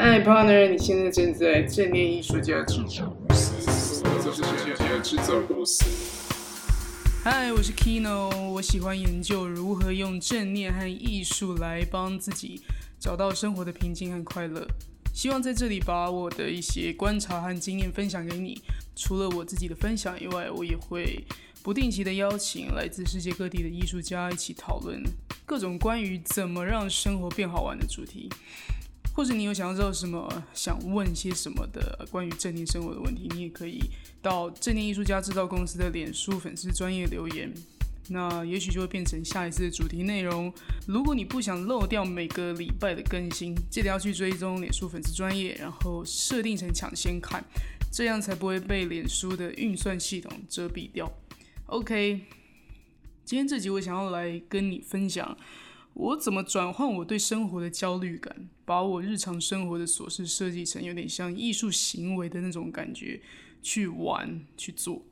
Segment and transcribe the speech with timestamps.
[0.00, 5.84] 嗨，partner，你现在正在正念艺术家制作公司，就是艺术家制造公司。
[7.24, 12.62] 嗨，我是 Kino，我喜欢研究如何用正念和艺术来帮自己
[13.00, 14.64] 找到生活的平静和快乐。
[15.12, 18.62] 希望在这里把我的一些观察和经验分享给你。
[18.94, 21.24] 除了我自己的分享以外，我也会
[21.60, 25.02] 不定期的邀请来自世界各地的艺术家一起讨论
[25.44, 28.30] 各种关于怎么让生活变好玩的主题。
[29.18, 33.80] 或者你有想要知道什么，想问些什么的关于正念生活的问题，你也可以
[34.22, 37.52] 到正念艺术家制造公司的脸书粉丝专业留言，
[38.10, 40.54] 那也许就会变成下一次的主题内容。
[40.86, 47.44] 如果你不想漏掉每个礼拜的更新，记得要去追踪脸书粉丝专业，然后设定成抢先看，
[47.92, 51.12] 这样才不会被脸书的运算系统遮蔽掉。
[51.66, 52.20] OK，
[53.24, 55.36] 今天这集我想要来跟你分享。
[55.98, 63.20] 我怎么转换我对生活的焦虑感，把我日常生活的琐事设计成有点像艺术行为的那种感觉
[63.60, 65.02] 去玩去做？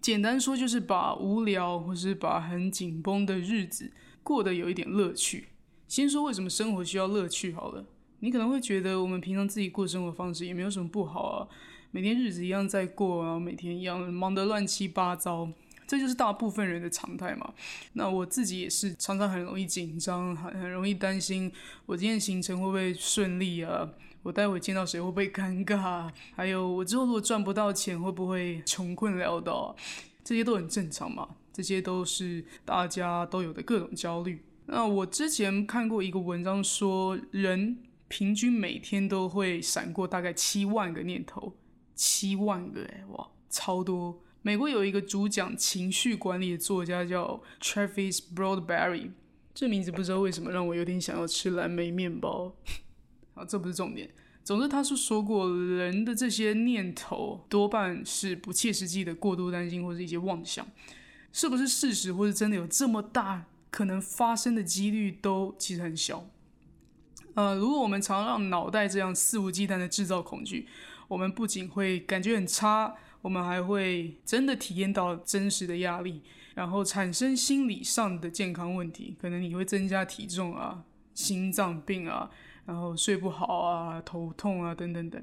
[0.00, 3.92] 简单说就是把无聊或是把很紧绷的日子
[4.22, 5.48] 过得有一点乐趣。
[5.86, 7.84] 先说为什么生活需要乐趣好了，
[8.20, 11.48] 你可能会觉得我们平常自己过生活方式也没有什么不好啊，
[11.90, 15.50] 每天日子一样在过啊，每天一样忙得乱七八糟。
[15.90, 17.52] 这就是大部分人的常态嘛。
[17.94, 21.50] 那我自己也是常常很容易紧张，很很容易担心
[21.84, 23.90] 我今天行程会不会顺利啊？
[24.22, 26.08] 我待会见到谁会不会尴尬？
[26.36, 29.74] 还有我之后如果赚不到钱会不会穷困潦倒？
[30.22, 31.28] 这些都很正常嘛。
[31.52, 34.40] 这些都是大家都有的各种焦虑。
[34.66, 41.52] 那我之前看过一个文章说，人平均每天都会闪过大概七万个念头，
[41.96, 44.22] 七万个哎哇，超多。
[44.42, 49.10] 美国有一个主讲情绪管理的作家叫 Travis Broadberry，
[49.52, 52.54] 这名字不知道为什么让我有点想要吃蓝莓面包。
[53.34, 54.10] 好，这不是重点。
[54.42, 60.66] 总之，他是说过，人的这些念头多半是不切实际的过度担心或者一些妄想，
[61.30, 66.26] 是不是事实或者真的有这么大可能发生的几率都其实很小。
[67.34, 70.66] 呃，如果我们常让脑袋这样肆无忌惮的制造恐惧，
[71.08, 72.96] 我们不仅会感觉很差。
[73.22, 76.22] 我们还会真的体验到真实的压力，
[76.54, 82.30] 然后产生心理上的健康问题，可能你会增加体重啊、心脏病啊，
[82.64, 85.22] 然后睡不好啊、头痛啊等等等。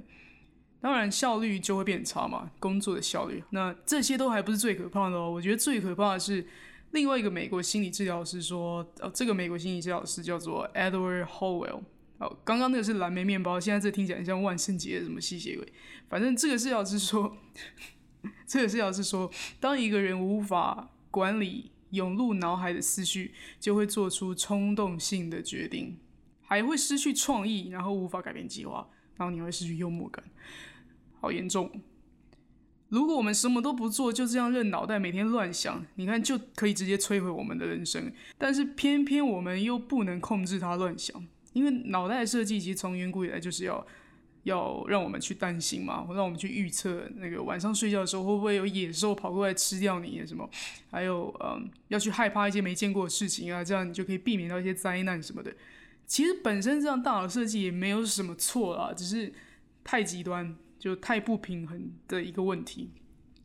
[0.80, 3.44] 当然效率就会变差嘛，工作的效率。
[3.50, 6.46] 那这些都还不是最可怕的哦，我觉得最可怕的是
[6.91, 11.81] 另外一个美国心理治疗师说，呃，这个美国心理治疗师叫做 Edward Howell。
[12.19, 15.67] 哦，刚刚那个是蓝莓面包，现在这听起来像万圣节什么吸血鬼。
[16.09, 17.38] 反正这个是要是说，
[18.47, 25.97] 这个是要是说，当一个人无法管理涌入脑海的思绪，就会做出冲动性的决定，
[26.41, 30.23] 还会失去创意，然后无法改变计划，然后你会失去幽默感，
[31.22, 31.69] 好严重。
[32.89, 38.11] 如果我们什么都不做，就这样任脑袋每天乱想，你看就可以直接摧毁我们的人生。
[38.38, 41.27] 但是偏偏我们又不能控制它乱想。
[41.57, 43.85] 因为脑袋设计其实从远古以来就是要
[44.44, 50.47] 要让我们去担心嘛，让我们去预测那个晚上睡觉的时候会不会有野兽跑过来吃掉你什么，
[50.91, 55.51] 还有嗯要去害怕一些没见过的事情啊，这样你就可以避免到一些灾难什么的。
[56.06, 59.34] 其实本身这样大脑设计也没有什么错啦，只是
[59.84, 62.91] 太极端就太不平衡的一个问题。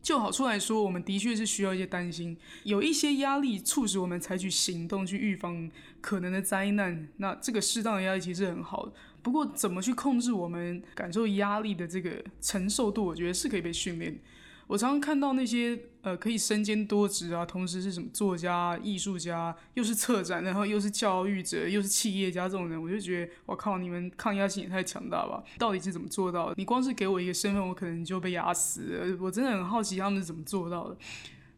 [0.02, 5.70] 就好处来说，我们的确是需要一些担心，有一些压力促使我们采取行动去预防
[6.00, 7.08] 可能的灾难。
[7.18, 8.92] 那这个适当的压力其实很好，
[9.22, 14.18] 不过怎么去控制我们感受压力的这个承受度，我觉得是可以被训练。
[14.66, 25.42] 我常常看到那些呃可以身兼多职啊，同时是什么作家、艺术家，又是策展，然后又是教育者，又是企业家这种人，我就觉得我靠，你们抗压性也太强大吧？
[25.58, 26.54] 到底是怎么做到的？
[26.58, 29.16] 你光是给我一个身份，我可能就被压死。
[29.20, 30.96] 我真的很好奇他们是怎么做到的。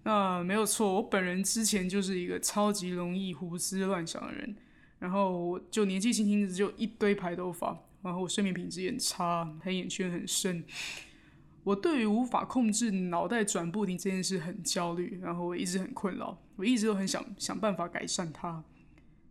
[0.04, 4.54] 那没有错，我本人之前就是一个超级容易胡思乱想的人，
[4.98, 10.62] 然后我就年纪轻轻的就一堆白头发，然后我睡眠品质也很差，黑眼圈很深。
[11.64, 18.62] 我对于无法控制脑袋转不停这件事很焦虑，然后我一直很困扰，我一直都很想想办法改善它。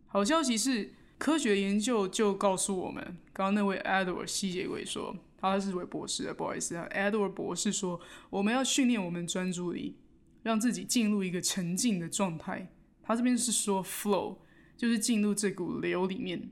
[0.06, 3.02] 好消息是，科学研究就告诉我们，
[3.32, 8.00] 刚刚那位 Edward 吸血鬼说，他是位博士，不好意思啊，Edward 博士说，
[8.30, 9.96] 我们要训练我们专注力，
[10.42, 12.68] 让自己进入一个沉静的状态。
[13.02, 14.38] 他这边是说 flow，
[14.76, 16.50] 就是进入这股流里面。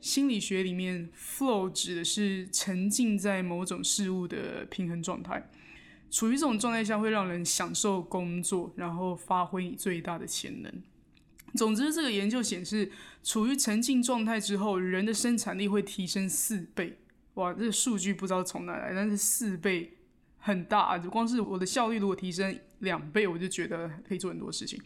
[0.00, 5.50] 心理学里面，flow 指的是沉浸在某种事物的平衡状态。
[6.10, 10.82] 处于这种状态下，会让人享受工作，然后发挥你最大的潜能。
[11.54, 12.90] 总之，这个研究显示，
[13.22, 16.98] 处于沉浸状态之后，人的生产力会提升四倍。
[17.34, 19.98] 哇，这个数据不知道从哪来，但是四倍
[20.38, 20.98] 很大。
[20.98, 24.80] 就光是我的效率如果提升两倍，我就觉得可以做很多事情。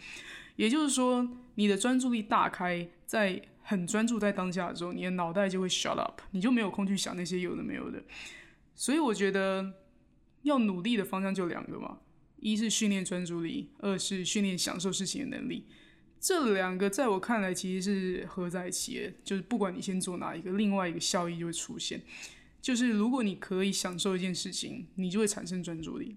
[0.56, 8.04] 也就是说，你的专注力大开，在很专注在当下的时候，你的脑袋就会 shut up，你就没有空去想那些有的没有的。
[8.74, 9.72] 所以我觉得
[10.42, 11.98] 要努力的方向就两个嘛，
[12.40, 15.66] 一是训练专注力，二是训练享受事情的能力。
[16.20, 22.02] 这两个在我看来其实是合在一起的，就是不管你先做哪一个，另外一个效益就会出现。
[22.60, 26.16] 就是如果你可以享受一件事情，你就会产生专注力。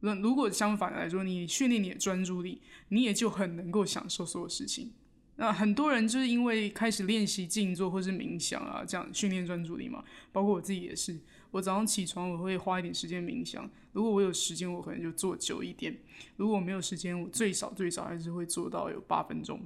[0.00, 4.92] 那如果相反来说，你训练你的专注力，你也就很能够享受所有事情。
[5.40, 10.04] 那很多人就是因为开始练习静坐或是冥想啊，这样训练专注力嘛。
[10.32, 11.18] 包括我自己也是，
[11.50, 13.68] 我早上起床我会花一点时间冥想。
[13.92, 15.94] 如果我有时间，我可能就做久一点；
[16.36, 19.58] 如果我没有时间，我最少最少还是会做到有八分钟。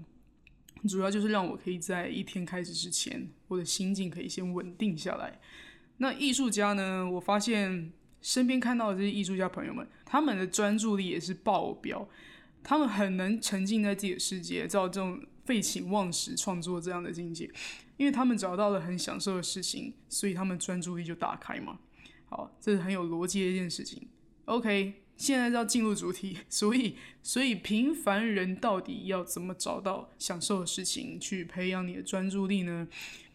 [0.89, 5.41] 主要就是让我可以在一天开始之前，我的心境可以先稳定下来。
[5.97, 7.11] 那艺术家呢？
[7.11, 7.91] 我发现
[8.23, 12.09] 身边看到的这些艺术家朋友们，他们的专注力也是爆表，
[12.63, 15.21] 他们很能沉浸在自己的世界，照这种。
[15.45, 17.51] 废寝忘食创作这样的境界，
[17.97, 21.79] 因为他们找到了很享受的事情，所以他们专注力就打开嘛。
[22.27, 24.09] 好，这是很有逻辑的一件事情。
[24.47, 32.89] OK，现在要进入主题，所以，所以平凡人到底要怎么找到享受的事情，去培养你的专注力呢？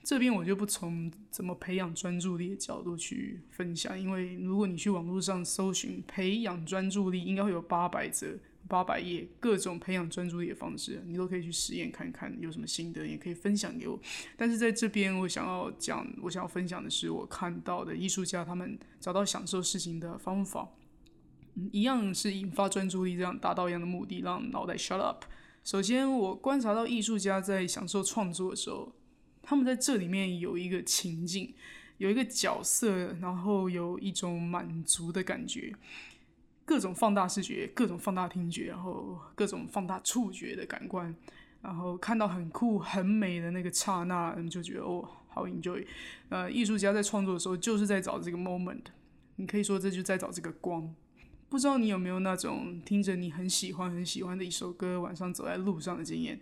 [0.03, 8.37] 这边我就不从怎么培养专注力的角度去分享，因为如果你去网络上搜寻培养专注力，应该会有八百则。
[8.69, 13.99] 八百页，各种培养专注力的方式，你都可以去实验看看，有什么心得也可以分享给我。
[14.37, 20.69] 但是在这边，我想要讲，我想要分享的是我看到的艺术家他们找到享受事情的方法，
[21.71, 25.25] 一样是引发专注力，这样达到一样的目的，让脑袋 shut up。
[25.63, 28.93] 首先，我观察到艺术家在享受创作的时候，
[29.41, 31.53] 他们在这里面有一个情境，
[31.97, 35.73] 有一个角色，然后有一种满足的感觉。
[36.69, 41.15] 各种放大视觉，各种放大听觉，然后各种放大触觉的感官，
[41.63, 45.83] 然后看到很酷、很美的那个刹那，你就觉得哦，好 enjoy。
[46.29, 48.83] 呃，艺术家在创作的时候就是在找这个 moment，
[49.37, 50.93] 你可以说这就在找这个光。
[51.49, 56.39] 不知道你有没有那种听着你很喜欢、很喜欢的一首歌，晚上走在路上的经验？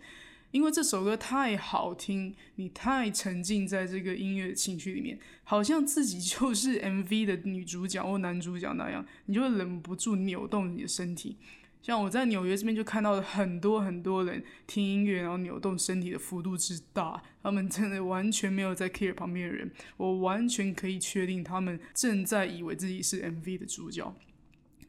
[0.50, 11.36] 因为这首歌太好听，你太沉浸在这个音乐情绪里面，好像自己就是 MV 的女主角或男主角那样，你就会忍不住扭动你的身体。
[11.80, 24.14] 像我在纽约这边就看到了很多很多人听音乐，然后扭动身体的幅度之大，他们真的完全没有在 care 旁边的人，我完全可以确定他们正在以为自己是 MV 的主角。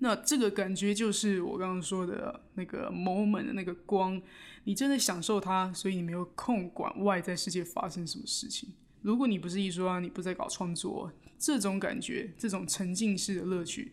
[0.01, 4.22] 那这个感觉就是我刚刚说的那个 moment 的那个光，
[4.63, 8.69] 你真的享受它，所以你没有空管外在世界发生什么事情。
[9.01, 13.92] 如果你不是艺术家，你不在搞创作，这种感觉，这种沉浸式的乐趣，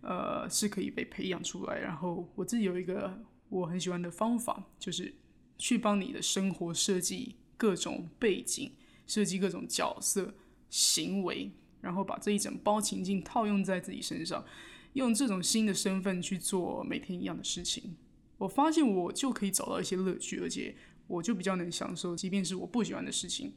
[0.00, 1.78] 呃，是可以被培养出来。
[1.78, 5.12] 然后我自己有一个我很喜欢的方法，就是
[5.58, 8.70] 去帮你的生活设计各种背景，
[9.08, 10.32] 设计各种角色
[10.70, 11.50] 行为，
[11.80, 14.44] 然后把这一整包情境套用在自己身上。
[14.94, 17.96] 用这种新的身份去做每天一样的事情，
[18.38, 20.74] 我发现我就可以找到一些乐趣，而且
[21.06, 23.52] 我就比较能享受，即便是我不喜欢的事情。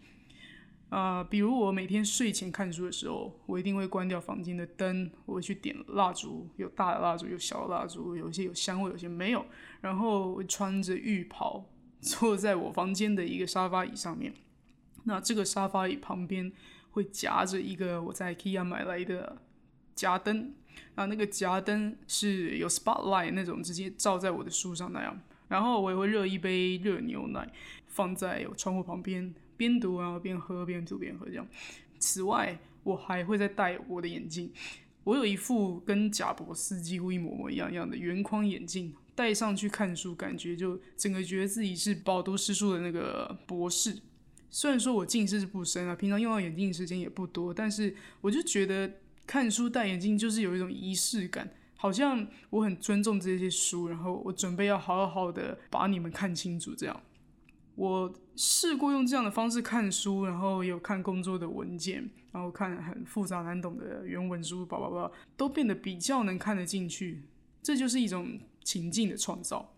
[0.89, 9.45] 啊，比如我每天睡前看书的时候，我一定会关掉房间的灯，我会去点蜡烛，有大的蜡烛，有小的蜡烛，有一些有香味，有些没有。
[9.79, 11.65] 然后穿着浴袍，
[12.01, 14.33] 坐在我房间的一个沙发椅上面。
[15.05, 16.51] 那这个沙发椅旁边
[16.89, 19.41] 会夹着一个我在 IKEA 买来的
[19.95, 20.53] 夹灯。
[20.95, 25.17] 啊，那个夹灯是有 spotlight 那种，直接照在我的书上那样。
[25.47, 27.49] 然后我也会热一杯热牛奶，
[27.87, 31.47] 放在我窗户旁边，边读然后边喝，边读边喝这样。
[31.97, 34.51] 此外，我还会再戴我的眼镜。
[35.05, 43.97] 我有一副跟贾博士几乎一模模一样样的圆框眼镜，戴上去看书，感觉就整个觉得自己是饱读诗书的那个博士。
[44.49, 48.91] 虽然说我近视是不深啊，平常用到眼镜的时间也不多，但是我就觉得。
[49.31, 56.75] 看书戴眼镜就是有一种仪式感，好像我很尊重这些书，然后我准备要好好的把你们看清楚。
[56.75, 57.01] 这样，
[57.75, 67.23] 我试过用这样的方式看书，然后有看工作的文件，然后看很复杂难懂的原文书，叭叭叭，都变得比较能看得进去。
[67.63, 69.73] 这就是一种情境的创造。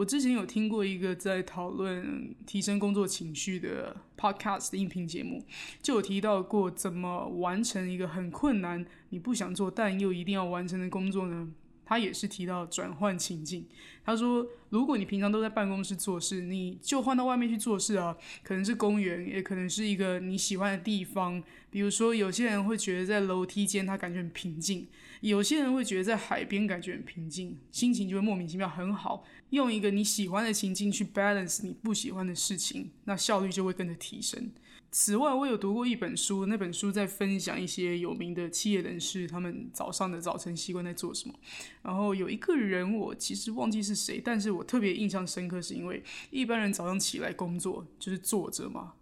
[0.00, 5.44] 我之前有听过一个在讨论提升工作情绪的 podcast 的音频节目，
[5.82, 11.50] 就有提到过怎么完成一个很困难、你不想做但又一定要完成的工作呢？
[11.90, 13.66] 他也是提到转换情境。
[14.04, 21.42] 他说，如果你平常都在办公室做事，你就换到外面去做事啊，可能是公园，也可能是一个你喜欢的地方。
[21.68, 24.86] 比如说，有些人会觉得在楼梯间他感觉很平静，
[25.20, 29.24] 有些人会觉得在海边感觉很平静，心情就会莫名其妙很好。
[29.50, 34.48] 用一个你喜欢的情境去 balance 你不喜欢的事情，那效率就会跟着提升。
[34.92, 41.34] 此外，我有读过一本书，那本书在分享一些有名的企业人士他们早上的早晨习惯在做什么。
[41.82, 48.94] 然后有一个人，我其实忘记是谁，但是我特别印象深刻，是因为一般人早上起来工作就是坐着嘛，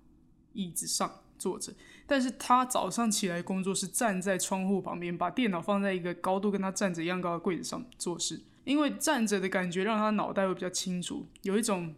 [0.53, 1.73] 椅子上坐着，
[2.07, 8.43] 但是他早上起来工作是站在窗户旁边，把电脑放在一个高度跟他站着一样高的柜子上做事。
[8.69, 11.95] 因为站着的感觉让他脑袋会比较清楚，有一种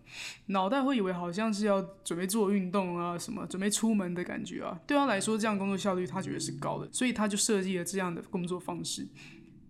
[0.47, 4.81] 脑袋会以为好像是要准备做运动啊，什么准备出门的感觉啊。
[4.87, 9.05] 对他来说，这样工作效率他觉得是高的，所以他就设计了这样的工作方式。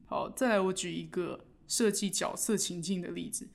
[0.05, 3.49] 好，再来我举一个设计角色情境的例子。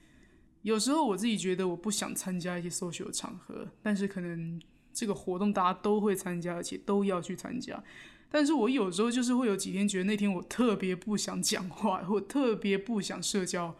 [0.63, 4.59] 有时候我自己觉得我不想参加一些 social 场合，但是可能
[4.91, 7.83] 这个活动大家都会参加，而且都要去参加。
[8.29, 13.73] 但是我有时候就是会有几天觉得那天我特别不想讲话，或特别不想社交，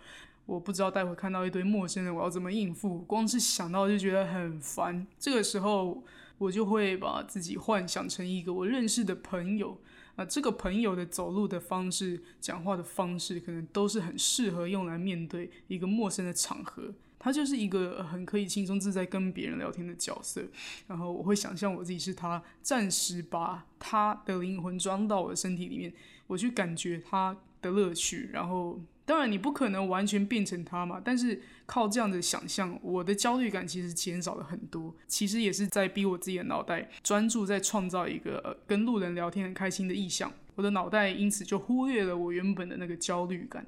[0.46, 5.06] 我不知道待会看到一堆陌生人我要怎么应付，光是想到就觉得很烦。
[5.20, 6.04] 这个时候
[6.38, 9.78] 我就会把自己幻想成一个我认识的朋友，
[10.16, 16.94] 啊，这个朋友的走路的方式、讲话的方式，可能都是很适合用来面对一个陌生的场合。
[17.26, 20.44] 他就是一个很可以轻松自在跟别人聊天的角色，
[20.86, 25.92] 然后我会想象我自己是他，暂时把他的灵魂装到我的身体里面，
[26.28, 28.30] 我去感觉他的乐趣。
[28.32, 34.96] 然后，当然你不可能完全变成他嘛，但是靠这样的想象，我的焦虑感其实减少了很多。
[35.08, 43.66] 其实也是在逼我自己的脑袋专注在创造一个跟路人聊天很开心的意象，我的脑袋因此就忽略了我原本的那个焦虑感。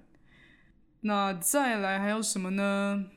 [1.02, 3.08] 那再来还有什么呢？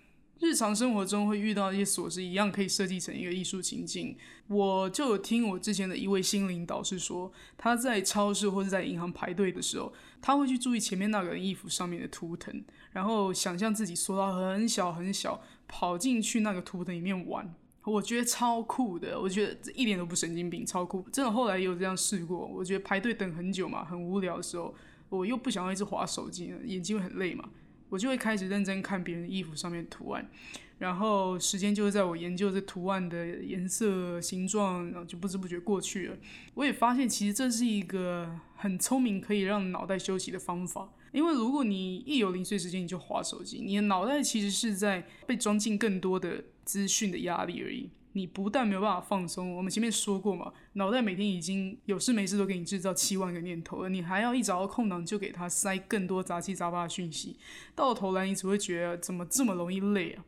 [0.40, 4.16] 日常生活中会遇到一些琐事，一样可以设计成一个艺术情境。
[4.48, 9.92] 我就有听我之前的一位心灵导师说，他在超市或者在银行排队的时候，
[10.22, 17.54] 他会去注意前面那个人衣服上面的图腾，然后想象自己缩到很小很小，跑进去那个图腾里面玩。
[17.84, 21.04] 我觉得超酷的，我觉得一点都不神经病，超酷。
[21.12, 22.46] 真的后来也有这样试过。
[22.46, 24.74] 我觉得排队等很久嘛，很无聊的时候，
[25.10, 27.48] 我又不想要一直划手机，眼睛会很累嘛。
[27.90, 30.30] 我就会开始认真看别人衣服上面图案，
[30.78, 36.16] 然后时间就会在我研究这图案的颜色、形状，然后就不知不觉过去了。
[36.54, 40.88] 我也发现，其实这是一个很聪明可以让脑袋休息的方法。
[41.12, 47.90] 因为如果你一有零碎时间，你就划手机，你的脑袋其实是在被装进更多的资讯的压力而已。
[48.12, 57.36] 你不但没有办法放松，我们前面说过嘛，脑袋每天已经有事没事都给你制造七万个念头了，你还要一找到空档就给他塞更多杂七杂八的讯息，
[57.74, 60.24] 到头来你只会觉得怎么这么容易累啊？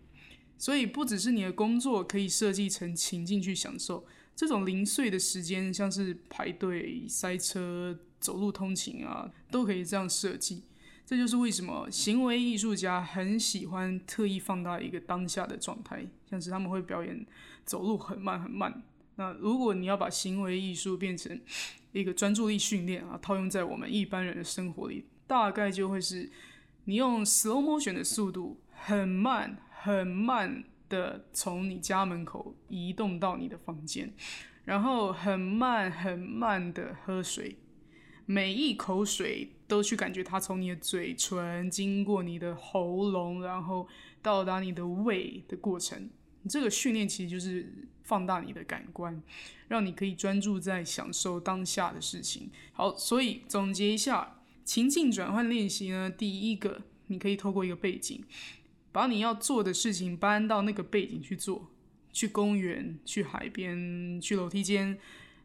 [0.58, 10.62] 所以不只是你的工作可以设计成情境去享受，这种零碎的时间，像是排队、塞车、走路通勤啊，都可以这样设计。
[11.12, 17.26] 这就是为什么行为艺术家很喜欢特意放大一个当下的状态，像是他们会表演
[17.66, 18.82] 走路很慢很慢。
[19.16, 21.38] 那如果你要把行为艺术变成
[21.92, 26.32] 一个专注力训练啊，套用在我们一般人的生活里，大概就会是
[26.86, 34.10] 你用 slow motion 的速度，很慢很慢的从你家门口移动到你的房间，
[34.64, 37.58] 然后很慢很慢的喝水。
[38.24, 43.88] 每一口水都去感觉它从你的嘴唇经过你的喉咙，然后
[44.20, 46.10] 到达你的胃的过程。
[46.46, 49.22] 这个训练其实就是放大你的感官，
[49.68, 52.50] 让你可以专注在享受当下的事情。
[52.74, 58.22] 好，所以总结一下情境转换练习呢，第一个，你可以透过一个背景，
[58.92, 61.70] 把你要做的事情搬到那个背景去做，
[62.12, 64.98] 去公园，去海边，去楼梯间。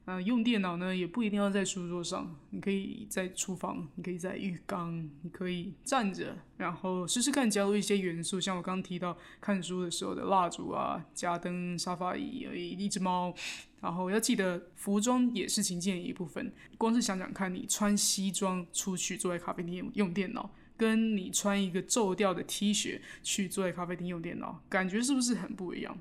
[0.08, 13.36] 啊，用电脑呢也不一定要在书桌上，你可以在厨房，你可以在浴缸，你可以站着，然后试试看加入一些元素，像我刚刚提到看书的时候的蜡烛啊、家灯、沙发椅、一只猫，
[13.82, 16.54] 然后要记得服装也是情境的一部分。
[16.78, 26.00] 光是想想看你穿西装出去坐在咖啡厅用电脑，跟你穿一个皱掉的 T 恤去坐在咖啡厅用电脑，感觉是不是很不一样？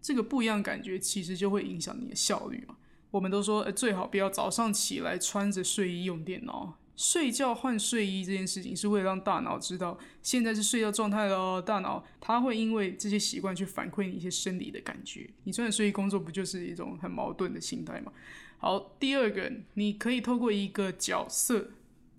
[0.00, 2.76] 这个不一样感觉其实就会影响你的效率嘛。
[3.10, 6.76] 我们都说，最好不要早上起来穿着睡衣用电脑。
[6.96, 11.60] 睡觉换睡衣这件事情，是为了让大脑知道现在是睡觉状态了。
[11.62, 15.30] 大脑它会因为这些习惯去反馈你一些生理的感觉。
[15.44, 18.12] 你穿着睡衣工作，不就是一种很矛盾的心态吗？
[18.58, 21.70] 好，第二个，你可以透过一个角色，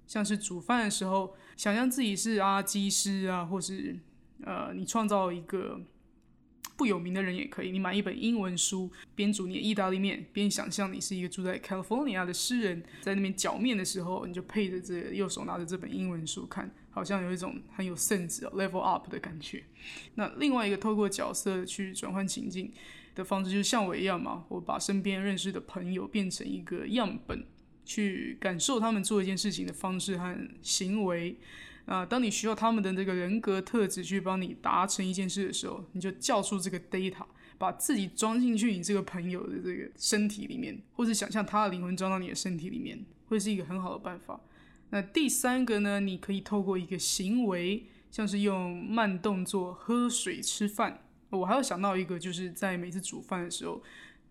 [0.07, 3.99] 像是煮饭的时候，想象自己是阿基师啊，或是
[4.43, 5.79] 呃，你创造一个。
[6.81, 19.63] 不有名的人也可以，你买一本英文书，边煮你的意大利面，边想象你是一个住在 California 的诗人，在那边搅面的时候，你就配着这右手拿着这本英文书看，好像有一种很有 sense level up 的感觉。
[20.15, 22.73] 那另外一个透过角色去转换情境
[23.13, 27.45] 的方式，就是像我一样嘛，我把身边认识的朋友变成一个样本，
[27.85, 31.37] 去感受他们做一件事情的方式和行为。
[31.85, 37.25] 啊，当你需要他们的这个人格特质去帮你达成一件事的时候，你就叫出这个 data，
[37.57, 44.39] 把自己装进去你这个朋友的这个身体里面，或者想象他的灵魂装到你的身体里面，会是一个很好的办法。
[44.91, 51.01] 那第三个呢，你可以透过一个行为，像是用慢动作喝水、吃饭。
[51.29, 53.81] 我还要想到一个，就是在每次煮饭的时候。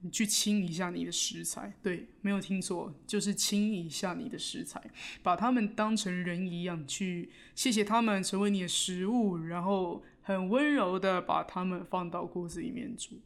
[0.02, 4.82] 你去清一下你的食材，对，没有听错，就是清一下你的食材，
[5.22, 13.20] 把他们当成人一样去谢谢他们成为你的食物，然后很温柔的把他们放到锅子里面煮。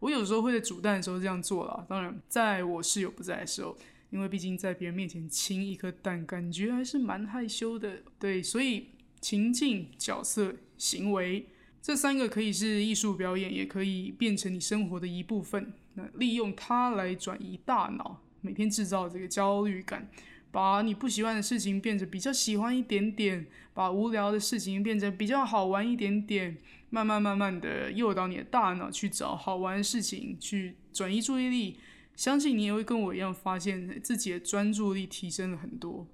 [0.00, 3.76] 我有时候会在煮蛋的时候这样做了，当然在我室友不在的时候，
[4.10, 8.02] 因为毕竟在别人面前清一颗蛋，感觉还是蛮害羞的。
[8.18, 8.88] 对，所以
[9.20, 11.46] 情境、角色、行为
[11.80, 15.72] 这三个可以是艺术表演，也可以变成你生活的一部分。
[15.96, 20.08] 那利用它来转移大脑，每天制造这个焦虑感，
[20.52, 26.56] 把你不喜欢的事情变成比较喜欢一点点，把无聊的事情变成比较好玩一点点，
[26.90, 31.78] 慢慢慢慢的诱导你的大脑去找好玩的事情，去转移注意力。
[32.14, 36.06] 相信你也会跟我一样，发现自己的专注力提升了很多。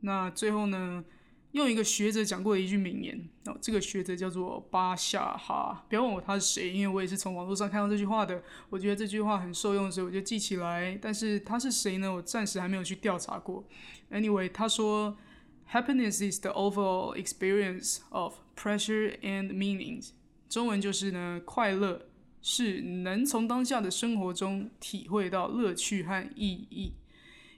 [0.00, 1.04] 那最后呢？
[1.52, 8.42] 用一个学者讲过的一句名言，哦，这个学者叫做巴夏哈，不要问我他是谁，因为我也是从网络上看到这句话的。
[8.68, 10.98] 我觉得这句话很受用，所以我就记起来。
[11.00, 12.12] 但是他是谁呢？
[12.12, 13.64] 我暂时还没有去调查过。
[14.10, 15.16] Anyway，他说
[15.72, 20.06] ，Happiness is the overall experience of pleasure and meaning。
[20.50, 22.08] 中文就是呢，快乐
[22.42, 26.92] 是能从当下的生活中体会到乐趣和意义。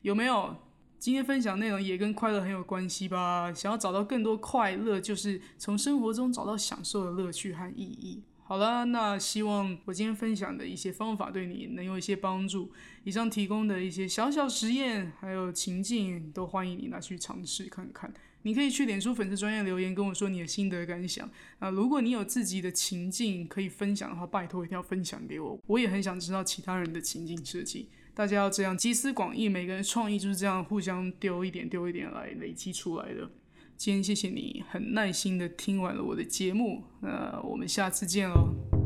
[0.02, 0.56] 有没有？
[1.00, 3.50] 今天分享内容也跟快乐很有关系吧？
[3.54, 8.23] 想要找到更多快乐，就是从生活中找到享受的乐趣和意义。
[8.43, 12.71] 好了，那希望我今天分享的一些方法对你能有一些帮助。
[13.04, 18.13] 以上提供的一些小小实验还有情境，都欢迎你拿去尝试看看。
[18.43, 21.26] 你可以去脸书粉丝专业留言跟我说你的心得感想。
[21.60, 27.89] 啊，如果你有自己的情境可以分享的话，拜托一定要分享给我，我也很想知道其他人的情境设计。
[28.14, 33.30] 大家要这样集思广益，每个人创意就是这样互相丢一点丢一点来累积出来的。
[33.76, 38.79] 今天谢谢你很耐心的听完了我的节目，那我们下次见喽。